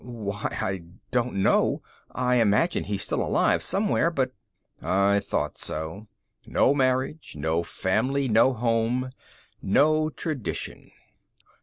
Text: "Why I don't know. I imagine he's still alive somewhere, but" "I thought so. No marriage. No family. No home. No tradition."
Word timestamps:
"Why 0.03 0.47
I 0.59 0.83
don't 1.11 1.35
know. 1.35 1.83
I 2.09 2.37
imagine 2.37 2.85
he's 2.85 3.03
still 3.03 3.21
alive 3.21 3.61
somewhere, 3.61 4.09
but" 4.09 4.31
"I 4.81 5.19
thought 5.19 5.59
so. 5.59 6.07
No 6.47 6.73
marriage. 6.73 7.35
No 7.37 7.61
family. 7.61 8.27
No 8.27 8.51
home. 8.51 9.11
No 9.61 10.09
tradition." 10.09 10.89